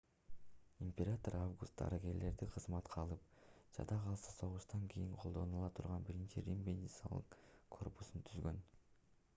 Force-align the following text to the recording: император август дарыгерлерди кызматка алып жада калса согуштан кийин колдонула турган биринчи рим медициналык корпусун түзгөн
император 0.83 1.35
август 1.39 1.75
дарыгерлерди 1.81 2.47
кызматка 2.55 2.99
алып 3.03 3.37
жада 3.77 3.99
калса 4.07 4.33
согуштан 4.37 4.89
кийин 4.95 5.13
колдонула 5.21 5.69
турган 5.81 6.09
биринчи 6.09 6.45
рим 6.49 6.67
медициналык 6.71 7.39
корпусун 7.77 8.27
түзгөн 8.31 8.63